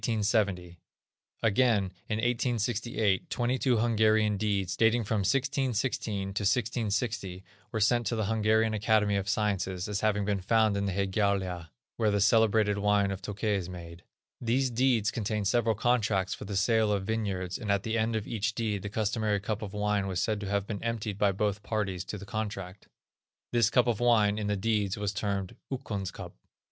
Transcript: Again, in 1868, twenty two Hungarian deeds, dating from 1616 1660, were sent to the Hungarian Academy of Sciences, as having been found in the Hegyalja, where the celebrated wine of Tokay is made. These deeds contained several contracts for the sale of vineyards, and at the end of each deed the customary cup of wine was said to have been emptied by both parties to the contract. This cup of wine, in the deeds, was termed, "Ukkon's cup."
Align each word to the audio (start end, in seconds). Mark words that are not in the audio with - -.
Again, 1.43 1.91
in 2.09 2.17
1868, 2.17 3.29
twenty 3.29 3.59
two 3.59 3.77
Hungarian 3.77 4.35
deeds, 4.35 4.75
dating 4.75 5.03
from 5.03 5.19
1616 5.19 6.29
1660, 6.29 7.43
were 7.71 7.79
sent 7.79 8.07
to 8.07 8.15
the 8.15 8.25
Hungarian 8.25 8.73
Academy 8.73 9.15
of 9.15 9.29
Sciences, 9.29 9.87
as 9.87 10.01
having 10.01 10.25
been 10.25 10.41
found 10.41 10.75
in 10.75 10.87
the 10.87 10.91
Hegyalja, 10.91 11.69
where 11.97 12.09
the 12.09 12.19
celebrated 12.19 12.79
wine 12.79 13.11
of 13.11 13.21
Tokay 13.21 13.53
is 13.57 13.69
made. 13.69 14.03
These 14.41 14.71
deeds 14.71 15.11
contained 15.11 15.47
several 15.47 15.75
contracts 15.75 16.33
for 16.33 16.45
the 16.45 16.55
sale 16.55 16.91
of 16.91 17.05
vineyards, 17.05 17.59
and 17.59 17.71
at 17.71 17.83
the 17.83 17.95
end 17.95 18.15
of 18.15 18.25
each 18.25 18.55
deed 18.55 18.81
the 18.81 18.89
customary 18.89 19.39
cup 19.39 19.61
of 19.61 19.71
wine 19.71 20.07
was 20.07 20.19
said 20.19 20.39
to 20.39 20.49
have 20.49 20.65
been 20.65 20.83
emptied 20.83 21.19
by 21.19 21.31
both 21.31 21.61
parties 21.61 22.03
to 22.05 22.17
the 22.17 22.25
contract. 22.25 22.87
This 23.51 23.69
cup 23.69 23.85
of 23.85 23.99
wine, 23.99 24.39
in 24.39 24.47
the 24.47 24.57
deeds, 24.57 24.97
was 24.97 25.13
termed, 25.13 25.55
"Ukkon's 25.71 26.09
cup." 26.09 26.33